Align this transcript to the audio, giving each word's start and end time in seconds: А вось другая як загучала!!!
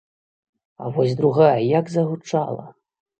А 0.83 0.87
вось 0.95 1.13
другая 1.19 1.57
як 1.79 1.91
загучала!!! 1.97 2.65